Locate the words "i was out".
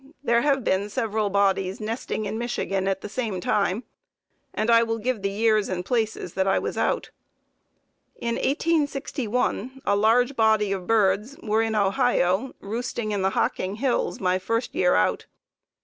6.47-7.11